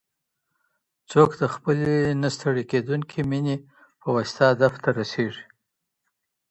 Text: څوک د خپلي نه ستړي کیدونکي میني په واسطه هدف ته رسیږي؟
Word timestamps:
څوک 1.11 1.29
د 1.41 1.43
خپلي 1.53 1.95
نه 2.21 2.29
ستړي 2.35 2.63
کیدونکي 2.71 3.19
میني 3.31 3.57
په 4.01 4.07
واسطه 4.15 4.43
هدف 4.51 4.73
ته 4.83 4.89
رسیږي؟ 4.99 5.45